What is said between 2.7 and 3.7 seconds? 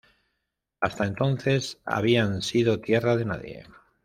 tierra de nadie.